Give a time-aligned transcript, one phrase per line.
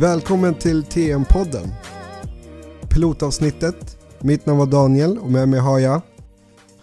[0.00, 1.68] Välkommen till TM-podden.
[2.88, 3.98] Pilotavsnittet.
[4.20, 6.00] Mitt namn var Daniel och med mig har jag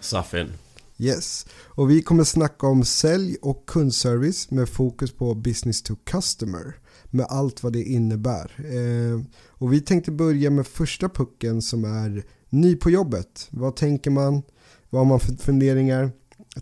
[0.00, 0.52] Safin.
[0.98, 1.46] Yes.
[1.52, 6.76] Och vi kommer snacka om sälj och kundservice med fokus på business to customer.
[7.10, 8.52] Med allt vad det innebär.
[8.58, 13.48] Eh, och vi tänkte börja med första pucken som är ny på jobbet.
[13.50, 14.42] Vad tänker man?
[14.90, 16.10] Vad har man för funderingar?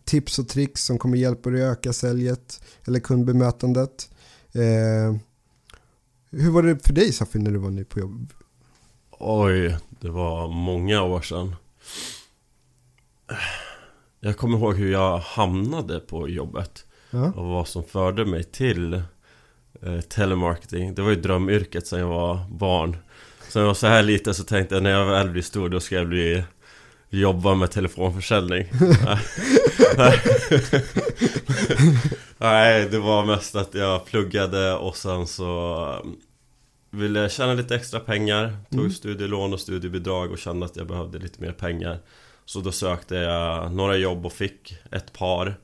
[0.04, 4.10] Tips och tricks som kommer hjälpa dig att öka säljet eller kundbemötandet.
[4.52, 5.16] Eh,
[6.32, 8.32] hur var det för dig Safin när du var ny på jobb?
[9.10, 11.56] Oj, det var många år sedan.
[14.20, 16.86] Jag kommer ihåg hur jag hamnade på jobbet.
[17.10, 17.32] Ja.
[17.32, 18.94] Och vad som förde mig till
[19.82, 20.94] eh, telemarketing.
[20.94, 22.96] Det var ju drömyrket sedan jag var barn.
[23.54, 25.80] När jag var så här liten så tänkte jag när jag väl blir stor då
[25.80, 26.44] ska jag bli
[27.14, 28.66] Jobba med telefonförsäljning.
[32.38, 36.16] Nej, det var mest att jag pluggade och sen så um,
[36.90, 38.56] Ville jag tjäna lite extra pengar.
[38.70, 38.92] Tog Mm.
[38.92, 41.98] studielån och studiebidrag och kände att jag behövde lite mer pengar.
[42.44, 45.54] Så då sökte jag några jobb och fick ett par.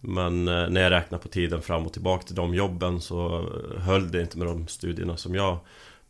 [0.00, 3.80] Men eh, när jag räknade på tiden fram och tillbaka till de jobben så eh,
[3.82, 5.58] höll det inte med de studierna som jag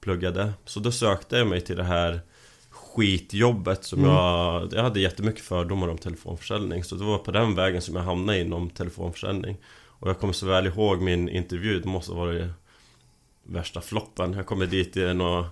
[0.01, 0.53] pluggade.
[0.65, 2.21] Så då sökte jag mig till det här
[2.97, 4.11] skitjobbet som Mm.
[4.11, 4.73] jag...
[4.73, 6.85] Jag hade jättemycket fördomar om telefonförsäljning.
[6.85, 9.57] Så det var på den vägen som jag hamnade inom telefonförsäljning.
[9.99, 12.51] Och jag kommer så väl ihåg min intervju, det måste ha varit
[13.47, 14.33] värsta floppen.
[14.33, 15.45] Jag kommer dit i någon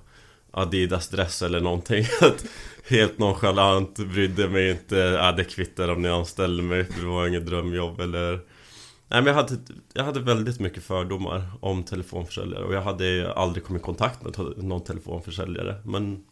[0.50, 2.05] Adidas-dress eller någonting.
[2.89, 4.97] Helt nonchalant, brydde mig inte.
[4.97, 8.41] Ja, Det kvittar om ni anställde mig för det var inget drömjobb eller
[9.09, 9.56] Nej men jag hade,
[9.93, 12.65] jag hade väldigt mycket fördomar om telefonförsäljare.
[12.65, 15.75] Och jag hade aldrig kommit i kontakt med någon telefonförsäljare.
[15.84, 16.25] Men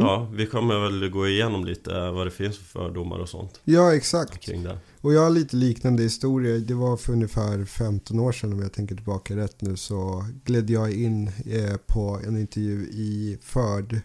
[0.00, 3.94] Ja, vi kommer väl gå igenom lite vad det finns för fördomar och sånt Ja,
[3.94, 4.40] exakt.
[4.40, 6.58] kring det Och jag har lite liknande historia.
[6.58, 10.70] Det var för ungefär 15 år sedan om jag tänker tillbaka rätt nu så gled
[10.70, 14.00] jag in eh, på en intervju i Förd.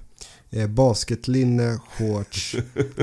[0.54, 2.56] Eh, basketlinne, shorts,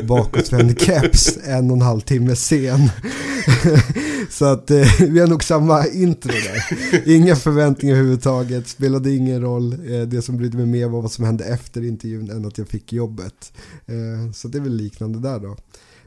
[0.08, 2.80] bakåtvänd keps, en och en halv timme sen.
[4.30, 7.08] så att eh, vi har nog samma intro där.
[7.08, 9.72] Inga förväntningar överhuvudtaget, spelade ingen roll.
[9.72, 12.68] Eh, det som brydde mig mer var vad som hände efter intervjun än att jag
[12.68, 13.52] fick jobbet.
[13.86, 15.56] Eh, så det är väl liknande där då.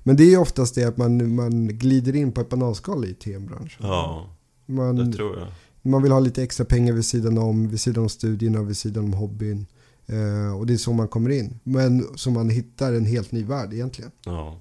[0.04, 3.86] Men det är oftast det att man, man glider in på ett bananskal i TM-branschen.
[3.88, 4.30] Ja,
[4.66, 5.48] Man, det tror jag
[5.82, 9.04] man vill ha lite extra pengar vid sidan om, vid sidan om studierna, vid sidan
[9.04, 9.66] om hobbyn.
[10.12, 11.60] Eh, och det är så man kommer in.
[11.64, 14.12] Men så man hittar en helt ny värld egentligen.
[14.26, 14.60] Ja,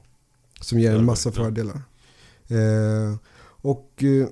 [0.60, 1.82] Som ger en massa fördelar.
[2.48, 3.16] Eh,
[3.62, 4.28] och eh,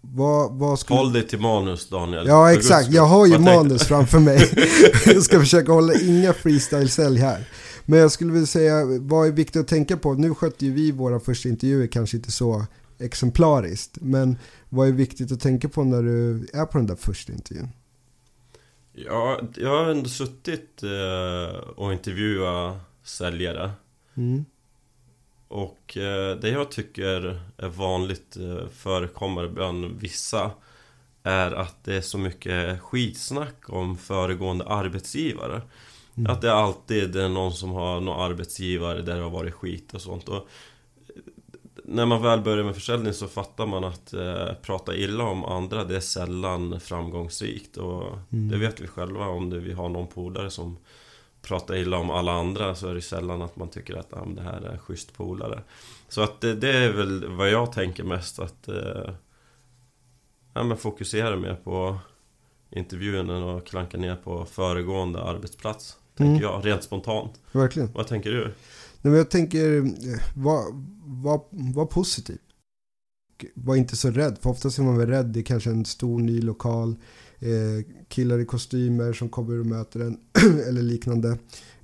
[0.00, 0.98] vad, vad skulle...
[0.98, 4.52] Håll dig till manus Daniel Ja exakt, jag har ju Vad manus framför mig.
[5.06, 7.48] jag ska försöka hålla inga freestyle-sälj här.
[7.84, 10.12] Men jag skulle vilja säga, vad är viktigt att tänka på?
[10.12, 12.64] Nu skötte ju vi våra första intervjuer kanske inte så
[12.98, 13.98] exemplariskt.
[14.00, 17.68] Men vad är viktigt att tänka på när du är på den där första intervjun?
[18.92, 23.70] Ja, jag har ändå suttit eh, och intervjuat säljare
[24.16, 24.44] Mm.
[25.48, 30.50] Och eh, det jag tycker är vanligt eh, förekommer bland vissa
[31.22, 35.62] Är att det är så mycket skitsnack om föregående arbetsgivare
[36.18, 36.32] Mm.
[36.32, 40.00] Att det alltid är någon som har någon arbetsgivare där det har varit skit och
[40.00, 40.48] sånt och
[41.88, 45.84] När man väl börjar med försäljning så fattar man att eh, prata illa om andra
[45.84, 48.02] det är sällan framgångsrikt och
[48.32, 48.48] Mm.
[48.48, 50.76] det vet vi själva om det, vi har någon polare som
[51.42, 54.42] pratar illa om alla andra så är det sällan att man tycker att ah, det
[54.42, 55.62] här är en schysst polare.
[56.08, 59.10] Så att det, det är väl vad jag tänker mest att eh,
[60.54, 61.98] ja, men fokusera mer på
[62.70, 65.96] intervjun än att klanka ner på föregående arbetsplats.
[66.16, 66.42] Tänker Mm.
[66.42, 67.40] jag, rent spontant.
[67.52, 67.92] Verkligen.
[67.92, 68.52] Vad tänker du?
[69.06, 69.82] Nej, men jag tänker,
[70.34, 70.64] var,
[71.22, 72.38] var, var positiv.
[73.54, 75.26] Var inte så rädd, för oftast är man väl rädd.
[75.26, 76.96] Det är kanske en stor ny lokal,
[77.38, 80.18] eh, killar i kostymer som kommer och möter en
[80.68, 81.28] eller liknande.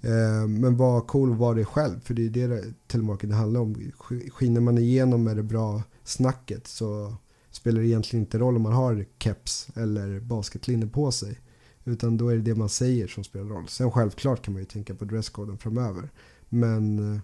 [0.01, 3.61] Eh, men var cool och var det själv, för det är det det telemarketing handlar
[3.61, 3.93] om.
[4.31, 7.15] Skiner man igenom med det bra snacket så
[7.51, 11.41] spelar det egentligen inte roll om man har keps eller basketlinne på sig.
[11.85, 13.69] Utan då är det det man säger som spelar roll.
[13.69, 16.11] Sen självklart kan man ju tänka på dresskoden framöver.
[16.55, 17.21] Men eh,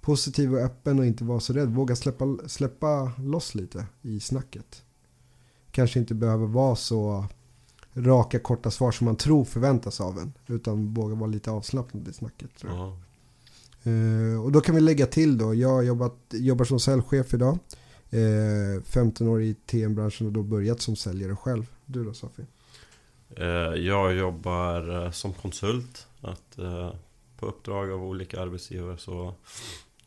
[0.00, 1.68] positiv och öppen och inte vara så rädd.
[1.68, 4.82] Våga släppa, släppa loss lite i snacket.
[5.70, 7.26] Kanske inte behöver vara så
[7.94, 10.32] raka korta svar som man tror förväntas av en.
[10.46, 12.50] Utan våga vara lite avslappnad i snacket.
[13.82, 15.54] Eh, och då kan vi lägga till då.
[15.54, 17.58] Jag jobbat, jobbar som säljchef idag.
[18.10, 21.66] Eh, 15 år i TM-branschen och då börjat som säljare själv.
[21.86, 22.42] Du då Safi?
[23.36, 23.46] Eh,
[23.86, 26.58] Jag jobbar som konsult att
[27.42, 29.34] På uppdrag av olika arbetsgivare så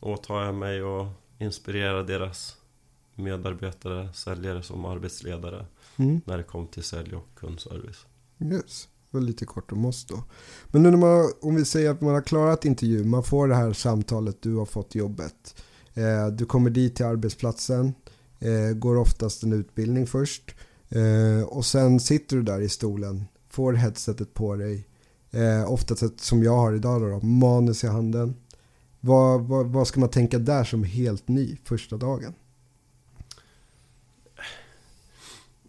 [0.00, 1.06] Åtar jag mig att
[1.38, 2.56] inspirera deras
[3.14, 5.66] medarbetare, säljare som arbetsledare
[5.96, 6.20] Mm.
[6.24, 8.06] när det kom till sälj och kundservice.
[8.40, 10.22] Yes, det var lite kort om oss då.
[10.66, 13.54] Men nu när man, om vi säger att man har klarat intervjun, man får det
[13.54, 15.62] här samtalet, du har fått jobbet.
[15.94, 17.94] Eh, du kommer dit till arbetsplatsen,
[18.38, 20.54] eh, går oftast en utbildning först.
[20.88, 24.86] Eh, och sen sitter du där i stolen, får headsetet på dig.
[25.36, 28.36] Eh, ofta sett som jag har idag då, då manus i handen.
[29.00, 32.34] Vad, vad, vad ska man tänka där som helt ny första dagen?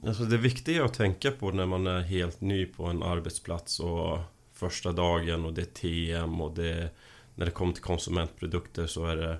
[0.03, 4.19] Alltså det viktiga att tänka på när man är helt ny på en arbetsplats och
[4.53, 6.89] första dagen och det är TM och det
[7.35, 9.37] när det kommer till konsumentprodukter så är det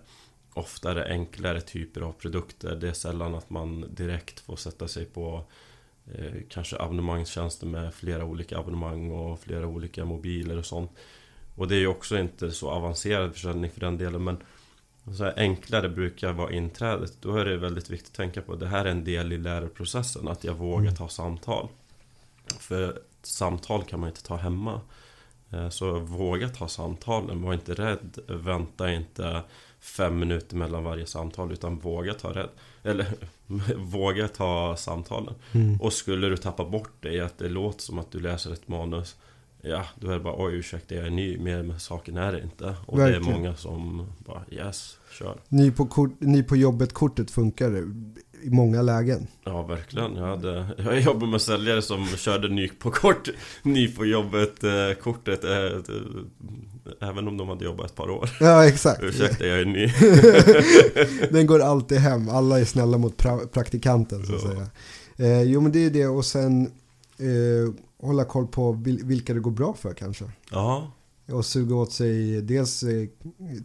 [0.54, 2.76] oftare enklare typer av produkter.
[2.76, 5.44] Det är sällan att man direkt får sätta sig på
[6.16, 10.92] eh, kanske abonnemangstjänster med flera olika abonnemang och flera olika mobiler och sånt.
[11.56, 14.38] Och det är ju också inte så avancerad försäljning för den delen men
[15.18, 17.14] så enklare brukar vara inträdet.
[17.22, 19.38] Då är det väldigt viktigt att tänka på att det här är en del i
[19.38, 20.28] läroprocessen.
[20.28, 20.96] Att jag vågar Mm.
[20.96, 21.68] ta samtal.
[22.60, 24.82] För samtal kan man inte ta hemma.
[25.52, 27.42] Eh, Så våga ta samtalen.
[27.42, 28.18] Var inte rädd.
[28.28, 29.42] Vänta inte
[29.80, 31.52] fem minuter mellan varje samtal.
[31.52, 32.50] Utan våga ta rädd.
[32.88, 33.06] Eller
[33.78, 35.34] våga ta samtalen.
[35.52, 35.82] Mm.
[35.82, 38.68] Och skulle du tappa bort det i att det låter som att du läser ett
[38.68, 39.16] manus
[39.62, 42.42] Ja, då är det bara oj ursäkta jag är ny, mer med saken är det
[42.42, 42.76] inte.
[42.86, 43.34] Och det Verkligen.
[43.34, 45.38] är många som bara yes, kör.
[45.50, 47.94] Ny på, kort, ny på jobbet-kortet funkar
[48.44, 49.28] i många lägen.
[49.44, 50.16] Ja, verkligen.
[50.16, 53.30] Jag, hade, jag jobbar med säljare som körde ny på kort,
[53.64, 55.82] ny på jobbet eh, kortet eh, eh,
[57.02, 58.30] Även om de hade jobbat ett par år.
[58.40, 59.04] Ja, exakt.
[59.04, 59.88] Ursäkta, jag är ny.
[61.32, 62.30] Den går alltid hem.
[62.30, 64.50] Alla är snälla mot pra- praktikanten så att Ja.
[64.50, 64.68] säga.
[65.32, 66.72] Eh, jo men det är det och sen
[68.02, 70.26] hålla koll på vil- vilka det går bra för kanske.
[70.52, 70.92] Ja,
[71.32, 72.84] Och suga åt sig dels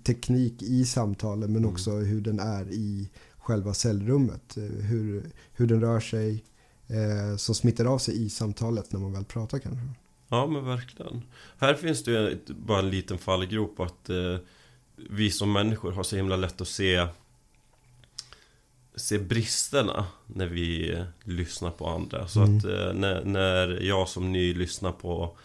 [0.07, 1.71] teknik i samtalen men Mm.
[1.71, 3.09] också hur den är i
[3.43, 4.56] själva säljrummet.
[4.56, 6.44] Eh, hur, hur den rör sig
[6.87, 9.87] eh, som smittar av sig i samtalet när man väl pratar kanske.
[10.29, 11.23] ja men verkligen.
[11.59, 14.37] Här finns det ju bara en liten fallgrop att eh,
[15.11, 17.06] vi som människor har så himla lätt att se
[18.94, 22.29] se bristerna när vi eh, lyssnar på andra.
[22.29, 22.56] Så Mm.
[22.59, 25.37] att eh, när, när jag som ny lyssnar på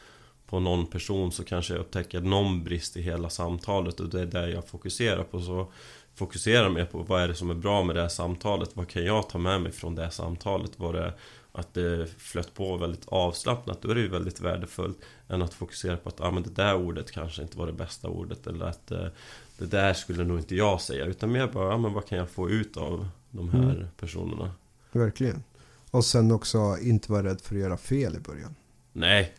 [0.47, 4.25] på någon person så kanske jag upptäcker någon brist i hela samtalet och det är
[4.25, 5.41] det jag fokuserar på.
[5.41, 5.71] Så
[6.17, 8.69] fokuserar mer på vad är det som är bra med det här samtalet?
[8.73, 10.79] Vad kan jag ta med mig från det här samtalet?
[10.79, 11.13] Var det
[11.51, 13.81] att det flöt på väldigt avslappnat?
[13.81, 14.97] Då är det ju väldigt värdefullt
[15.29, 18.07] än att fokusera på att ah, men det där ordet kanske inte var det bästa
[18.07, 19.07] ordet eller att eh,
[19.57, 22.29] det där skulle nog inte jag säga utan mer bara ah, men vad kan jag
[22.29, 23.87] få ut av de här Mm.
[23.99, 24.51] personerna?
[24.91, 25.43] Verkligen.
[25.91, 28.55] Och sen också inte vara rädd för att göra fel i början.
[28.93, 29.33] Nej.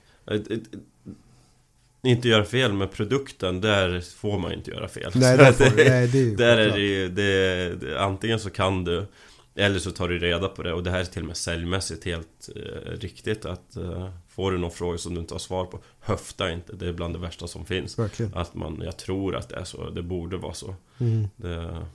[2.03, 5.13] Inte göra fel med produkten, där får man inte göra fel.
[5.15, 8.51] Nej, där får, det- nej det är Där är det, ju- det, det Antingen så
[8.51, 9.07] kan du
[9.55, 12.05] Eller så tar du reda på det och det här är till och med säljmässigt
[12.05, 15.81] helt eh, riktigt att eh, Får du någon fråga som du inte har svar på
[16.01, 18.35] Höfta inte, det är bland det värsta som finns Verkligen.
[18.35, 21.29] Att man, jag tror att det är så, det borde vara så Mm.
[21.37, 21.87] det,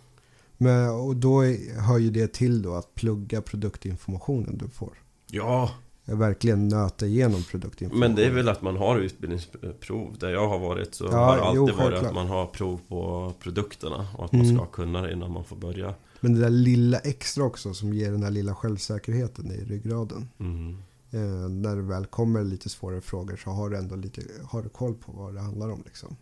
[0.58, 1.42] Men, och då
[1.88, 4.94] hör ju det till då att plugga produktinformationen du får.
[5.32, 5.72] Ja,
[6.06, 8.00] Verkligen nöta igenom produktinformationen.
[8.12, 11.38] men det är väl att man har utbildningsprov Där jag har varit så Ja, har
[11.38, 14.56] det alltid jo, varit att man har prov på produkterna Och att man Mm.
[14.58, 18.12] ska kunna det innan man får börja Men det där lilla extra också som ger
[18.12, 20.30] den här lilla självsäkerheten i ryggraden.
[20.40, 20.78] mm.
[21.12, 21.20] Eh,
[21.50, 24.94] när det väl kommer lite svårare frågor så har du ändå lite har du koll
[24.94, 25.82] på vad det handlar om.
[25.86, 26.16] Liksom.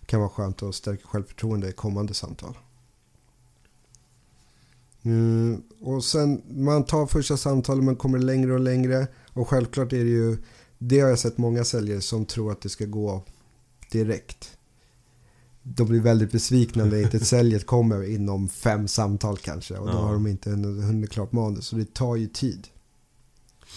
[0.00, 2.54] Det kan vara skönt att stärka självförtroende i kommande samtal.
[5.06, 9.06] Mm, och sen man tar första samtalet man kommer längre och längre.
[9.32, 10.36] Och självklart är det ju,
[10.78, 13.22] det har jag sett många säljare som tror att det ska gå
[13.92, 14.56] direkt.
[15.62, 19.76] De blir väldigt besvikna när inte säljet kommer inom fem samtal kanske.
[19.76, 19.98] Och då Ja.
[19.98, 21.66] har de inte hunnit klart manus.
[21.66, 22.68] Så det tar ju tid.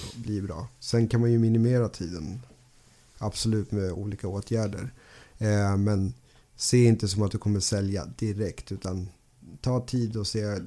[0.09, 0.67] att bli bra.
[0.79, 2.39] Sen kan man ju minimera tiden.
[3.17, 4.93] Absolut med olika åtgärder.
[5.37, 6.13] Eh, men
[6.55, 8.71] se inte som att du kommer sälja direkt.
[8.71, 9.09] Utan
[9.61, 10.57] ta tid och se.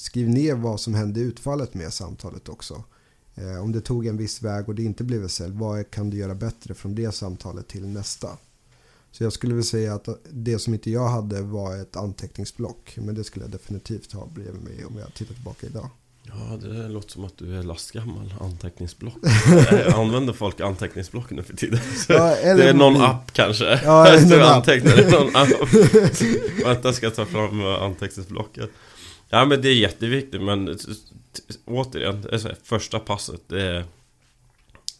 [0.00, 2.84] Skriv ner vad som hände i utfallet med samtalet också.
[3.34, 5.52] Eh, om det tog en viss väg och det inte blev ett sälj.
[5.54, 8.28] Vad kan du göra bättre från det samtalet till nästa?
[9.12, 12.94] Så jag skulle vilja säga att det som inte jag hade var ett anteckningsblock.
[12.96, 15.90] Men det skulle jag definitivt ha bredvid mig om jag tittar tillbaka idag.
[16.22, 18.34] Ja, det låter som att du är lastgammal.
[18.40, 19.14] Anteckningsblock.
[19.72, 21.80] Eh, Använder folk anteckningsblock nu för tiden?
[22.08, 23.80] Ja, eller det är någon app kanske?
[23.84, 24.56] Ja, någon app.
[24.56, 25.48] antecknar i någon app.
[26.64, 28.70] Vänta, ska jag ta fram eh, anteckningsblocket.
[29.30, 30.78] Ja, men det är jätteviktigt, men
[31.64, 33.84] återigen, det är så här, första passet, det är,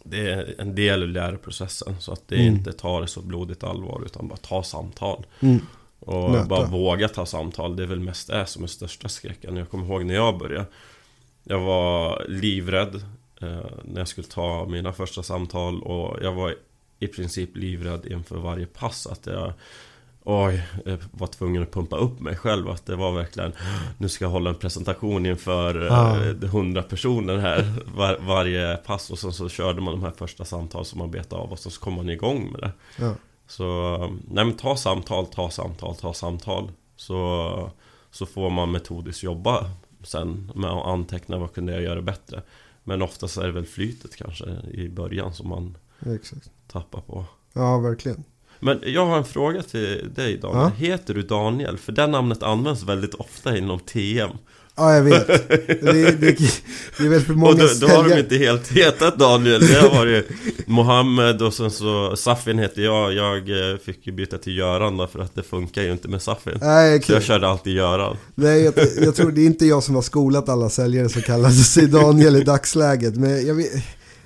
[0.04, 1.96] det är en del i läroprocessen.
[2.00, 2.46] Så att det Mm.
[2.54, 5.26] inte tar det så blodigt allvar, utan bara ta samtal.
[5.40, 5.66] Mm.
[6.00, 6.44] Och Nöta.
[6.46, 9.84] bara våga ta samtal, det är väl mest det som är största skräcken Jag kommer
[9.86, 10.66] ihåg när jag började
[11.44, 12.94] Jag var livrädd
[13.40, 16.54] eh, När jag skulle ta mina första samtal och jag var
[16.98, 19.52] i princip livrädd inför varje pass att jag
[20.32, 23.52] Oj, jag var tvungen att pumpa upp mig själv att det var verkligen
[23.98, 26.24] Nu ska jag hålla en presentation inför Ja.
[26.24, 30.44] eh, 100 personer här var, Varje pass och sen så körde man de här första
[30.44, 32.72] samtal som man betade av och så kom man igång med det
[33.04, 33.14] Ja.
[33.46, 33.96] Så,
[34.28, 37.70] nej men ta samtal, ta samtal, ta samtal Så,
[38.10, 39.70] så får man metodiskt jobba
[40.02, 42.42] sen med att anteckna vad kunde jag göra bättre
[42.84, 45.76] Men oftast är det väl flytet kanske i början som man
[46.14, 46.50] Exakt.
[46.72, 48.24] tappar på Ja, verkligen.
[48.60, 50.86] Men jag har en fråga till dig Daniel Ja.
[50.86, 51.78] Heter du Daniel?
[51.78, 54.30] För det namnet används väldigt ofta inom TM
[54.76, 55.26] Ja, jag vet.
[55.26, 56.38] Det, det,
[56.98, 59.74] det är väl för många Och då, då har de inte helt hetat Daniel Det
[59.74, 60.28] har varit
[60.66, 65.06] Mohammed och sen så Safin heter jag Jag eh, fick ju byta till Göran då
[65.06, 68.62] för att det funkar ju inte med Safin Nej, Så jag körde alltid Göran Nej,
[68.62, 71.86] jag, jag tror det är inte jag som har skolat alla säljare som kallar sig
[71.86, 73.16] Daniel i dagsläget.
[73.16, 73.74] Men jag vet,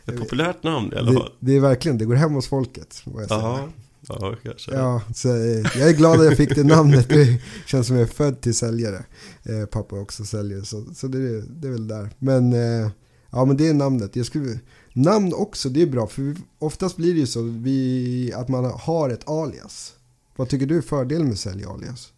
[0.07, 3.03] Ett populärt namn i alla det, fall det är verkligen, det går hem hos folket.
[3.05, 3.69] Vad jag säger.
[4.09, 7.09] Ja, kanske Ja, så, eh, jag är glad att jag fick det namnet.
[7.09, 9.05] Det känns som jag är född till säljare.
[9.43, 12.11] Eh, pappa är också säljare, så, så det, är- det är väl där.
[12.19, 12.91] Men, eh,
[13.31, 14.17] ja, men det är namnet.
[14.17, 14.59] Jag skulle,
[14.93, 16.07] namn också, det är bra.
[16.07, 19.93] För oftast blir det ju så vi, att man har ett alias.
[20.37, 22.11] Vad tycker du är fördelen med sälj alias?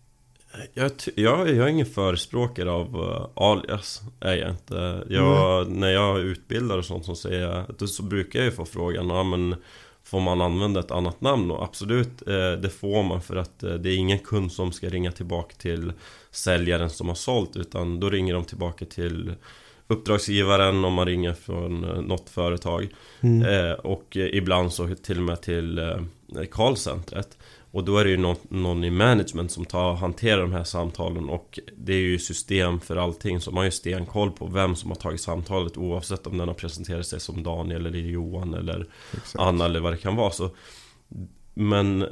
[0.74, 6.20] jag, jag, jag är ingen förespråkare av uh, alias Är jag inte jag, När jag
[6.20, 9.54] utbildar och sånt som säger jag så brukar jag ju få frågan Ja men
[10.06, 11.50] Får man använda ett annat namn?
[11.50, 14.88] Och absolut eh, Det får man för att eh, det är ingen kund som ska
[14.88, 15.92] ringa tillbaka till
[16.30, 19.32] Säljaren som har sålt Utan då ringer de tillbaka till
[19.86, 22.88] Uppdragsgivaren om man ringer från eh, något företag
[23.20, 23.42] Mm.
[23.48, 27.38] Eh, och ibland så till och med till eh, callcentret
[27.76, 31.28] Och då är det ju någon, någon i management som tar, hanterar de här samtalen
[31.28, 33.40] och det är ju system för allting.
[33.40, 36.54] Så man har ju stenkoll på vem som har tagit samtalet oavsett om den har
[36.54, 39.36] presenterat sig som Daniel eller Johan eller Exakt.
[39.38, 40.30] Anna eller vad det kan vara.
[40.30, 40.50] Så
[41.54, 42.06] Men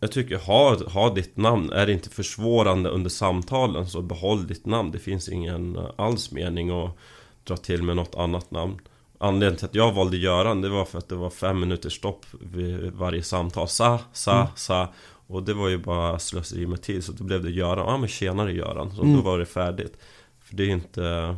[0.00, 4.66] Jag tycker ha, ha ditt namn, är det inte försvårande under samtalen så behåll ditt
[4.66, 4.90] namn.
[4.90, 6.96] Det finns ingen eh, alls mening att
[7.44, 8.78] dra till med något annat namn
[9.18, 12.26] Anledningen till att jag valde Göran det var för att det var fem minuters stopp
[12.40, 13.68] vid varje samtal.
[13.68, 14.46] Sa, sa, Mm.
[14.56, 14.92] sa.
[15.26, 18.08] Och det var ju bara slöseri med tid så då blev det Göran, ja men
[18.08, 19.16] tjenare Göran Så Mm.
[19.16, 19.96] då var det färdigt.
[20.44, 21.36] För det är inte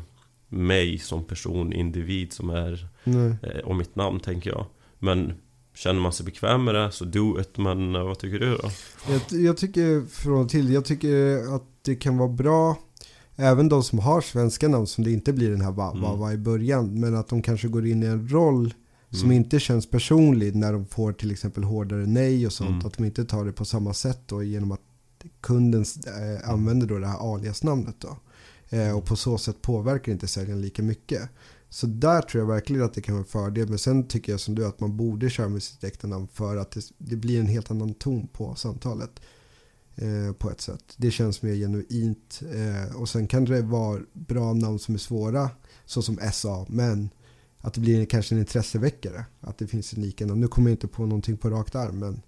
[0.49, 2.87] mig som person, individ som är
[3.43, 4.67] eh, och mitt namn tänker jag.
[4.99, 5.33] Men
[5.75, 7.57] Känner man sig bekväm med det så do it.
[7.59, 8.71] Men eh, vad tycker du då?
[9.09, 12.77] Jag, jag tycker från och till, jag tycker att det kan vara bra
[13.41, 16.33] Även de som har svenska namn som det inte blir den här va, va, Mm.
[16.33, 18.75] i början Men att de kanske går in i en roll
[19.11, 19.37] som Mm.
[19.37, 22.71] inte känns personlig när de får till exempel hårdare nej och sånt.
[22.71, 22.87] Mm.
[22.87, 24.81] Att de inte tar det på samma sätt då genom att
[25.41, 28.17] kunden eh, använder då det här aliasnamnet då.
[28.77, 31.23] Eh, och på så sätt påverkar inte säljaren lika mycket.
[31.69, 33.69] Så där tror jag verkligen att det kan vara en fördel.
[33.69, 36.57] Men sen tycker jag som du att man borde köra med sitt äkta namn för
[36.57, 39.11] att det, det blir en helt annan ton på samtalet.
[39.97, 40.95] Eh, på ett sätt.
[40.97, 42.43] Det känns mer genuint.
[42.55, 45.51] Eh, och sen kan det vara bra namn som är svåra.
[45.87, 46.67] Så som SA.
[46.69, 47.11] Men
[47.61, 49.25] att det blir kanske en intresseväckare.
[49.41, 50.41] Att det finns unika namn.
[50.41, 51.99] Nu kommer jag inte på någonting på rakt arm.
[51.99, 52.23] Men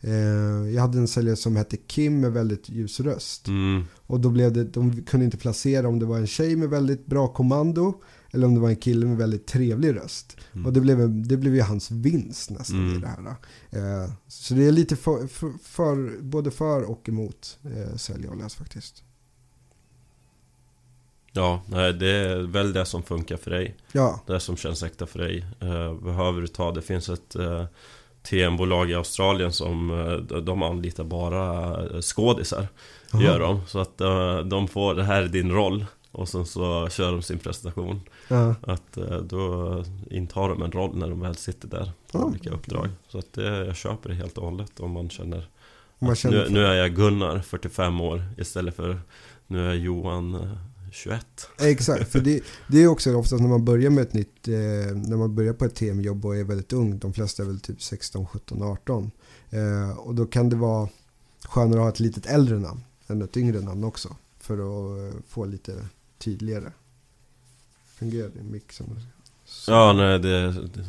[0.00, 3.48] eh, jag hade en säljare som hette Kim med väldigt ljus röst.
[3.48, 3.84] Mm.
[4.06, 7.06] Och då blev det, de kunde inte placera om det var en tjej med väldigt
[7.06, 8.02] bra kommando.
[8.34, 10.36] Eller om det var en kille med väldigt trevlig röst.
[10.52, 10.66] Mm.
[10.66, 13.00] Och det blev, det blev ju hans vinst nästan i Mm.
[13.00, 13.34] det här.
[14.04, 18.36] Eh, så det är lite för, för, för, både för och emot eh, sälj och
[18.36, 19.02] läs faktiskt.
[21.32, 25.06] Ja, nej, det är väl det som funkar för dig Ja, Det som känns äkta
[25.06, 27.64] för dig eh, Behöver du ta, det finns ett eh,
[28.22, 32.68] TM-bolag i Australien som eh, de anlitar bara skådisar.
[33.14, 33.98] Gör de, så att
[34.50, 38.54] de får, det här är din roll Och sen så kör de sin presentation ja,
[38.62, 42.50] Att eh, då intar de en roll när de väl sitter där På Ja, olika
[42.50, 45.48] uppdrag Så att det, jag köper det helt och hållet om man känner
[45.98, 49.00] man känner nu, för- nu är jag Gunnar, 45 år Istället för
[49.46, 50.52] Nu är jag Johan, eh,
[50.92, 51.26] 21
[51.60, 52.08] exakt.
[52.12, 54.54] För det, det är också oftast när man börjar med ett nytt, eh,
[54.94, 56.98] när man börjar på ett TM-jobb och är väldigt ung.
[56.98, 59.10] De flesta är väl typ 16, 17, 18.
[59.50, 60.88] Eh, och då kan det vara
[61.48, 64.16] skönare att ha ett litet äldre namn än ett yngre namn också.
[64.40, 65.72] För att eh, få lite
[66.24, 66.72] tydligare.
[67.98, 68.98] Fungerar mick som
[69.66, 70.84] Ja, nej det, det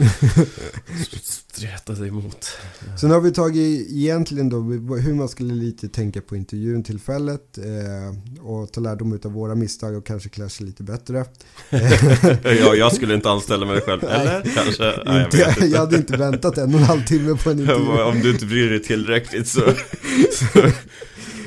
[1.22, 2.58] streta sig emot.
[3.00, 4.60] Sen har vi tagit egentligen då
[4.96, 9.96] hur man skulle lite tänka på intervjun tillfället eh, och ta lärdom av våra misstag
[9.96, 11.24] och kanske klä sig lite bättre.
[12.42, 14.42] ja, jag skulle inte anställa mig själv, eller?
[14.54, 15.02] Kanske?
[15.06, 18.02] Nej, jag, inte, jag hade inte väntat en och en halv timme på en intervju.
[18.02, 19.62] Om du inte bryr dig tillräckligt så...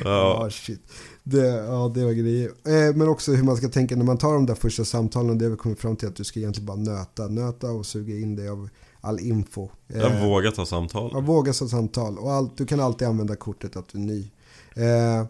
[0.04, 0.82] ja, oh, shit.
[1.24, 2.48] Det, ja, det var grejer.
[2.48, 5.38] Eh, men också hur man ska tänka när man tar de där första samtalen.
[5.38, 8.16] Det har vi kommit fram till att du ska egentligen bara nöta, nöta och suga
[8.16, 8.70] in dig av
[9.02, 9.70] all info.
[9.88, 11.12] Eh, jag vågar ta samtal.
[11.14, 12.18] Ja, våga ta samtal.
[12.18, 14.32] Och allt, du kan alltid använda kortet att du är ny.
[14.74, 15.26] Eh,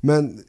[0.00, 0.40] men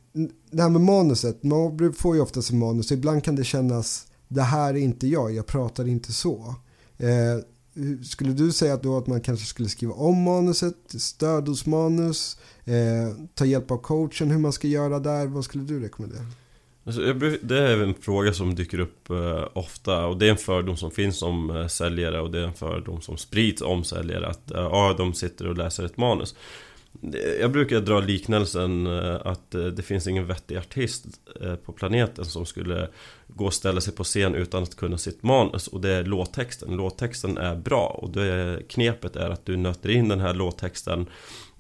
[0.51, 2.91] det här med manuset, man får ju ofta sin manus.
[2.91, 6.55] Ibland kan det kännas, det här är inte jag, jag pratar inte så.
[6.97, 7.43] Eh,
[8.03, 11.55] skulle du säga då att man kanske skulle skriva om manuset, stöd eh,
[13.33, 15.27] ta hjälp av coachen hur man ska göra där?
[15.27, 16.25] Vad skulle du rekommendera?
[16.87, 17.01] Alltså,
[17.41, 20.91] det är en fråga som dyker upp eh, ofta och det är en fördom som
[20.91, 24.61] finns om eh, säljare och det är en fördom som sprids om säljare att eh,
[24.61, 26.35] ja, de sitter och läser ett manus.
[27.39, 28.87] Jag brukar dra liknelsen
[29.23, 31.05] att det finns ingen vettig artist
[31.65, 32.89] på planeten som skulle
[33.27, 36.75] gå och ställa sig på scen utan att kunna sitt manus och det är låttexten.
[36.75, 41.05] Låttexten är bra och det knepet är att du nöter in den här låttexten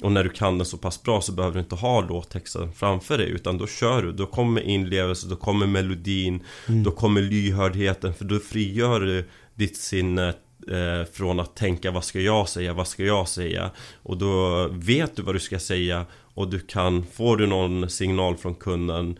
[0.01, 3.17] och när du kan den så pass bra så behöver du inte ha låttexten framför
[3.17, 6.83] dig utan då kör du, då kommer inlevelse, då kommer melodin, mm.
[6.83, 10.33] då kommer lyhördheten för då frigör du ditt sinne
[10.69, 13.71] eh, från att tänka vad ska jag säga, vad ska jag säga?
[14.03, 18.37] Och då vet du vad du ska säga och du kan, får du någon signal
[18.37, 19.19] från kunden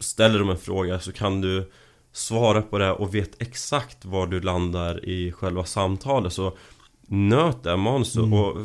[0.00, 1.70] Ställer de en fråga så kan du
[2.12, 6.56] svara på det och vet exakt var du landar i själva samtalet så
[7.12, 8.32] Nöt det manuset mm.
[8.32, 8.56] och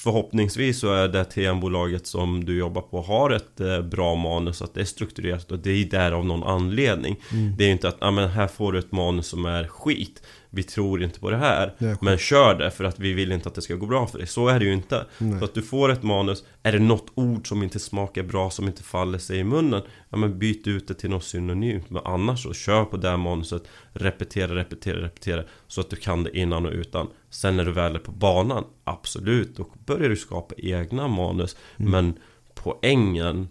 [0.00, 4.74] Förhoppningsvis så är det TM-bolaget som du jobbar på har ett eh, bra manus, att
[4.74, 7.16] det är strukturerat och det är där av någon anledning.
[7.32, 7.56] Mm.
[7.56, 10.62] Det är inte att, ja men här får du ett manus som är skit vi
[10.62, 11.74] tror inte på det här.
[11.78, 14.18] Det Men kör det för att vi vill inte att det ska gå bra för
[14.18, 14.26] dig.
[14.26, 15.06] Så är det ju inte.
[15.18, 15.38] Nej.
[15.38, 16.44] Så att du får ett manus.
[16.62, 20.16] Är det något ord som inte smakar bra Som inte faller sig i munnen Ja
[20.16, 21.90] men byt ut det till något synonymt.
[21.90, 23.62] Men annars så kör på det manuset.
[23.92, 27.08] Repetera, repetera, repetera Så att du kan det innan och utan.
[27.30, 31.56] Sen när du väl är på banan Absolut, då börjar du skapa egna manus.
[31.76, 31.90] Mm.
[31.90, 32.18] Men
[32.54, 33.48] poängen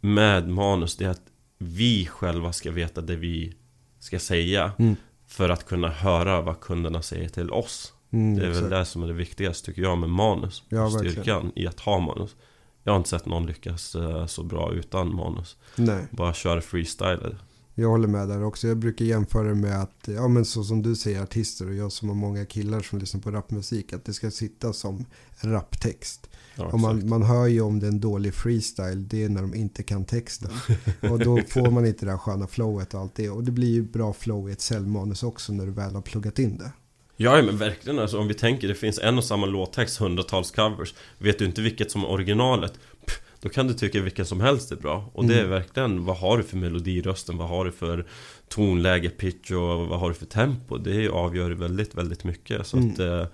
[0.00, 1.26] Med manus det är att
[1.58, 3.54] Vi själva ska veta det vi
[3.98, 4.72] ska säga.
[4.78, 4.96] Mm.
[5.36, 7.92] För att kunna höra vad kunderna säger till oss.
[8.12, 10.62] Mm, Det är väl det som är det viktigaste tycker jag med manus.
[10.68, 11.52] Ja, Styrkan verkligen.
[11.58, 12.36] i att ha manus.
[12.82, 15.56] Jag har inte sett någon lyckas eh, så bra utan manus.
[15.76, 16.06] Nej.
[16.10, 17.36] Bara köra freestyle
[17.74, 18.68] jag håller med där också.
[18.68, 21.92] Jag brukar jämföra det med att, ja men så som du säger artister och jag
[21.92, 25.06] som har många killar som lyssnar på rapmusik, att det ska sitta som
[25.40, 26.30] raptext.
[26.54, 29.40] Ja, och man, man hör ju om det är en dålig freestyle, det är när
[29.40, 30.50] de inte kan texten.
[31.10, 33.30] och då får man inte det här sköna flowet och allt det.
[33.30, 36.38] Och det blir ju bra flow i ett säljmanus också när du väl har pluggat
[36.38, 36.70] in det.
[37.16, 40.94] Ja men verkligen alltså om vi tänker det finns en och samma låttext, hundratals covers
[41.18, 42.72] Vet du inte vilket som är originalet
[43.06, 45.50] pff, Då kan du tycka vilken som helst är bra Och det är mm.
[45.50, 47.36] verkligen, vad har du för melodirösten?
[47.36, 48.06] Vad har du för
[48.48, 50.78] tonläge, pitch och vad har du för tempo?
[50.78, 52.92] Det avgör väldigt, väldigt mycket så mm.
[52.92, 53.26] att eh,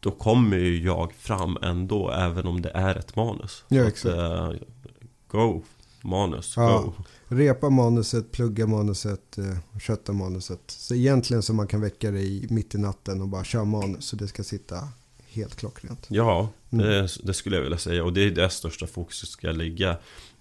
[0.00, 3.64] då kommer ju jag fram ändå även om det är ett manus.
[3.68, 4.14] Ja, exakt.
[4.14, 4.60] Att, uh,
[5.28, 5.62] go,
[6.02, 6.92] manus, ja, go.
[7.28, 10.60] Repa manuset, plugga manuset, uh, kötta manuset.
[10.66, 14.04] Så egentligen så man kan väcka dig mitt i natten och bara köra manus.
[14.04, 14.88] Så det ska sitta
[15.28, 16.06] helt klockrent.
[16.08, 16.86] Ja, mm.
[16.86, 18.04] det, det, skulle jag vilja säga.
[18.04, 19.96] Och det är det största fokuset ska ligga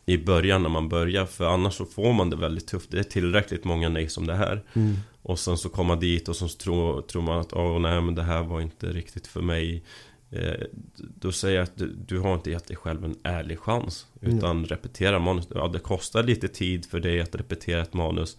[0.06, 1.26] i början när man börjar.
[1.26, 2.91] För annars så får man det väldigt tufft.
[2.91, 4.63] Det är tillräckligt många nej som det här.
[4.74, 4.96] Mm.
[5.22, 8.15] Och sen så kommer man dit och så tror, tror man att åh nej men
[8.15, 9.84] det här var inte riktigt för mig.
[10.32, 10.65] Eh,
[10.98, 14.08] då säger jag att du, du, har inte gett dig själv en ärlig chans.
[14.22, 14.65] Utan mm.
[14.65, 15.48] repetera manus.
[15.56, 18.38] Ja, det kostar lite tid för dig att repetera ett manus.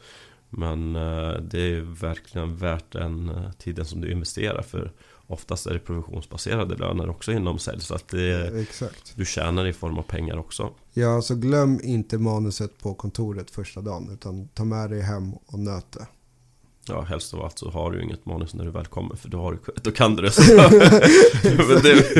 [0.50, 4.62] Men eh, det är verkligen värt den eh, tiden som du investerar.
[4.62, 4.92] För
[5.32, 7.80] Oftast är det provisionsbaserade löner också inom sälj.
[7.80, 9.12] Så att det, Exakt.
[9.16, 10.70] du tjänar i form av pengar också.
[10.92, 14.08] Ja, så glöm inte manuset på kontoret första dagen.
[14.12, 16.06] Utan ta med dig hem och nöt det.
[16.88, 19.40] Ja, helst av allt så har du inget manus när du väl kommer för då,
[19.40, 20.42] har du, då kan du det så.
[21.68, 22.16] men, det,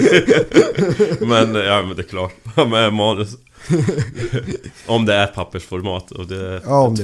[1.21, 3.37] men, ja, men det är klart, med manus.
[4.87, 6.95] om det är pappersformat och det är ja,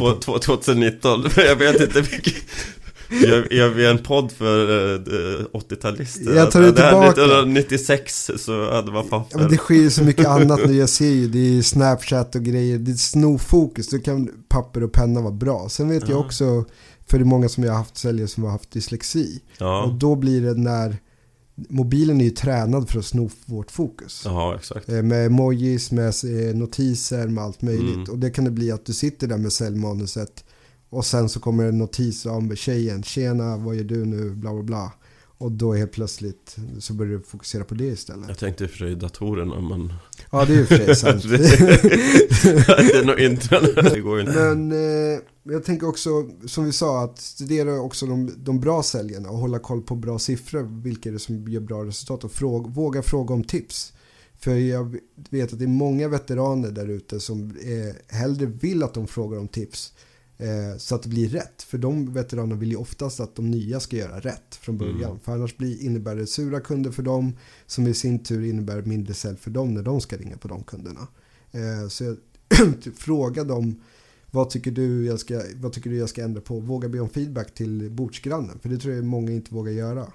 [0.44, 1.24] 2019.
[1.36, 2.44] Jag vet inte vilket,
[3.10, 6.36] Gör, gör vi en podd för uh, 80-talister?
[6.36, 10.04] Jag tar det tillbaka 1996 så hade man fan ja, men Det sker ju så
[10.04, 13.98] mycket annat nu, jag ser ju Det är Snapchat och grejer, det är snofokus Då
[13.98, 16.10] kan papper och penna vara bra Sen vet ja.
[16.10, 16.64] jag också
[17.06, 19.82] För det är många som jag har haft säljare som har haft dyslexi ja.
[19.82, 20.96] Och då blir det när
[21.68, 24.22] Mobilen är ju tränad för att sno vårt fokus.
[24.24, 24.88] Ja, exakt.
[24.88, 27.94] Eh, med emojis, med eh, notiser, med allt möjligt.
[27.94, 28.10] Mm.
[28.10, 30.44] Och det kan det bli att du sitter där med säljmanuset
[30.90, 33.02] Och sen så kommer en notis om tjejen.
[33.02, 34.30] Tjena, vad gör du nu?
[34.30, 34.92] Bla bla bla.
[35.40, 38.28] Och då helt plötsligt så börjar du fokusera på det istället.
[38.28, 39.92] Jag tänkte i och för sig datorerna men...
[40.32, 41.22] Ja, det är ju för sig sant.
[41.28, 43.60] det är nog inte...
[43.94, 44.32] Det går inte.
[44.32, 46.10] Men eh, jag tänker också,
[46.46, 50.18] som vi sa, att studera också de, de bra säljarna och hålla koll på bra
[50.18, 50.82] siffror.
[50.82, 52.24] Vilka är det som ger bra resultat?
[52.24, 53.92] Och fråga, våga fråga om tips.
[54.38, 54.96] För jag
[55.30, 59.38] vet att det är många veteraner där ute som eh, hellre vill att de frågar
[59.38, 59.92] om tips.
[60.38, 61.62] Eh, så att det blir rätt.
[61.62, 65.10] För de veteranerna vill ju oftast att de nya ska göra rätt från början.
[65.10, 65.20] Mm.
[65.20, 67.36] För annars blir, innebär det sura kunder för dem.
[67.66, 70.62] Som i sin tur innebär mindre sälj för dem när de ska ringa på de
[70.62, 71.08] kunderna.
[71.52, 72.16] Eh, så jag,
[72.96, 73.82] fråga dem.
[74.30, 76.60] Vad tycker, du jag ska, vad tycker du jag ska ändra på?
[76.60, 78.58] Våga be om feedback till bordsgrannen.
[78.58, 80.12] För det tror jag många inte vågar göra.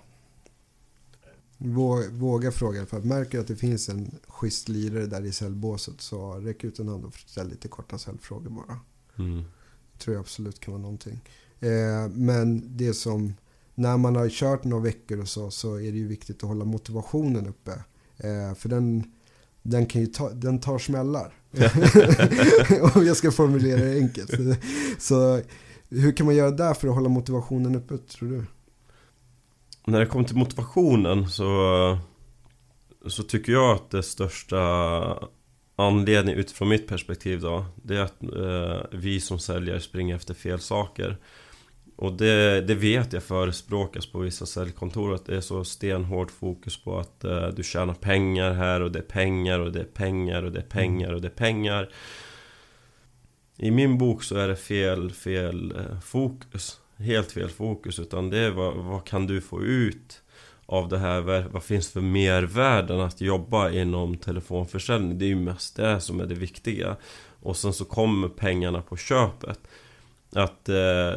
[2.12, 2.86] Våga, fråga.
[2.86, 6.80] För att märker att det finns en schysst lirare där i säljbåset så räck ut
[6.80, 8.80] en hand och ställ lite korta säljfrågor bara.
[9.18, 9.44] Mm.
[10.04, 11.20] Tror jag absolut kan vara någonting.
[11.60, 13.34] Eh, men det som,
[13.76, 16.66] när man har kört några veckor och så, så är det ju viktigt att hålla
[16.66, 17.72] motivationen uppe.
[18.18, 19.04] Eh, för den,
[19.62, 21.34] den, kan ju ta, den tar smällar.
[22.96, 24.60] Om jag ska formulera det enkelt.
[25.00, 25.42] Så
[25.90, 28.46] hur kan man göra där för att hålla motivationen uppe tror du?
[29.86, 31.98] När det kommer till motivationen så
[33.08, 34.60] Så tycker jag att det största
[35.76, 40.60] Anledning utifrån mitt perspektiv då Det är att eh, vi som säljare springer efter fel
[40.60, 41.18] saker.
[41.96, 46.84] Och det, det vet jag förespråkas på vissa säljkontor Att det är så stenhårt fokus
[46.84, 50.44] på att eh, du tjänar pengar här och det är pengar och det är pengar
[50.44, 51.90] och det är pengar och det är pengar.
[53.58, 56.80] I min bok så är det fel, fel eh, fokus.
[56.98, 60.23] Helt fel fokus utan det är vad, vad kan du få ut?
[60.74, 61.48] Av det här?
[61.52, 65.20] Vad finns för mervärden att jobba inom telefonförsäljning?
[65.20, 66.96] Det är ju mest det som är det viktiga.
[67.42, 69.60] Och sen så kommer pengarna på köpet.
[70.34, 71.14] Att eh,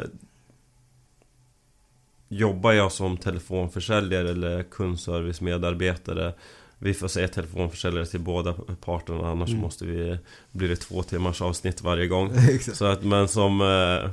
[2.29, 6.33] Jobbar jag som telefonförsäljare eller kundservice-medarbetare
[6.79, 9.61] Vi får säga telefonförsäljare till båda parterna annars mm.
[9.61, 10.19] måste vi
[10.53, 14.11] Blir det två timmars avsnitt varje gång Så att men som eh,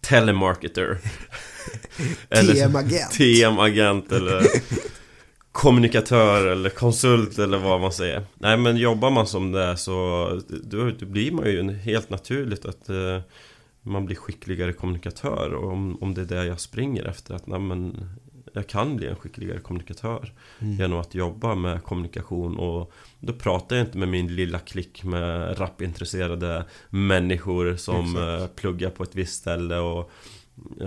[0.00, 0.98] telemarketer.
[2.30, 3.10] TM-agent.
[3.18, 4.46] TM-agent eller
[5.52, 8.24] kommunikatör eller konsult eller vad man säger.
[8.34, 12.90] Nej men jobbar man som det så då, då blir man ju helt naturligt att
[12.90, 13.20] uh,
[13.82, 15.54] man blir skickligare kommunikatör.
[15.54, 17.34] Och om, om det är det jag springer efter.
[17.34, 18.10] Att nej, men,
[18.52, 20.78] jag kan bli en skickligare kommunikatör mm.
[20.78, 25.60] genom att jobba med kommunikation och då pratar jag inte med min lilla klick med
[25.60, 28.42] rapintresserade människor som Exakt.
[28.42, 30.10] Eh, pluggar på ett visst ställe och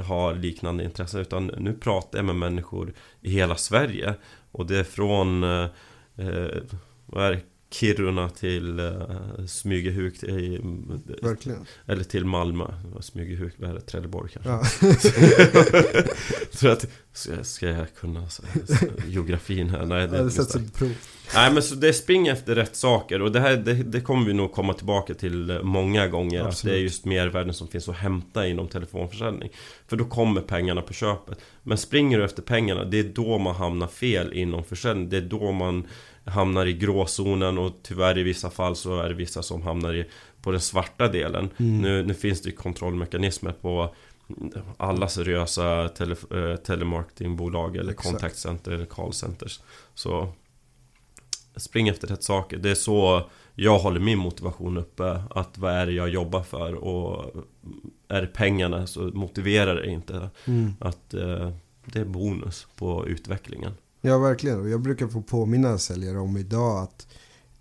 [0.05, 4.13] har liknande intressen utan nu pratar jag med människor i hela Sverige
[4.51, 5.67] och det är från eh,
[6.17, 6.61] eh
[7.05, 7.41] vad är det?
[7.73, 10.23] Kiruna till uh, Smygehuk
[11.21, 13.81] Verkligen Eller till Malmö Smygehuk, vad är det?
[13.81, 14.93] Trelleborg kanske ja.
[16.51, 19.85] Så att Ska, ska jag kunna så, så, geografin här?
[19.85, 20.95] Nej, det är inte prov.
[21.35, 24.33] Nej men så det springer efter rätt saker och det här det, det, kommer vi
[24.33, 26.53] nog komma tillbaka till många gånger Absolut.
[26.53, 29.49] Att det är just mervärden som finns att hämta inom telefonförsäljning
[29.87, 33.55] För då kommer pengarna på köpet Men springer du efter pengarna Det är då man
[33.55, 35.87] hamnar fel inom försäljning Det är då man
[36.25, 40.05] hamnar i gråzonen och tyvärr i vissa fall så är det vissa som hamnar i,
[40.41, 41.49] på den svarta delen.
[41.57, 41.81] Mm.
[41.81, 43.95] Nu, nu finns det ju kontrollmekanismer på
[44.77, 48.09] alla seriösa tele, äh, telemarketingbolag eller Exakt.
[48.09, 49.59] contact center eller call centers.
[49.93, 50.33] Så
[51.55, 52.57] spring efter rätt saker.
[52.57, 55.21] Det är så jag håller min motivation uppe.
[55.29, 56.73] Att vad är det jag jobbar för?
[56.73, 57.31] Och
[58.07, 60.29] är det pengarna så motiverar det inte.
[60.45, 60.73] Mm.
[60.79, 61.49] Att äh,
[61.85, 63.73] det är bonus på utvecklingen.
[64.05, 64.69] Ja, verkligen.
[64.69, 67.07] Jag brukar få påminna säljare om idag att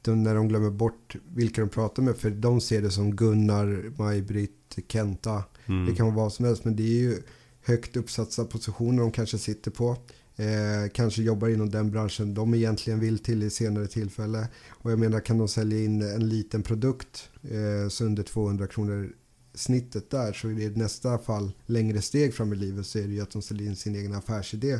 [0.02, 3.92] de, när de glömmer bort vilka de pratar med, för de ser det som Gunnar,
[3.98, 5.44] Maj-Britt, Kenta.
[5.66, 5.86] Mm.
[5.86, 7.22] Det kan vara vad som helst, men det är ju
[7.64, 9.96] högt uppsatta positioner de kanske sitter på.
[10.36, 14.48] Eh, kanske jobbar inom den branschen de egentligen vill till i senare tillfälle.
[14.68, 19.12] Och jag menar, kan de sälja in en liten produkt eh, så under 200 kronor
[19.54, 23.02] snittet där så är det i nästa fall längre steg fram i livet så är
[23.02, 24.78] det ju att de säljer in sin egen affärsidé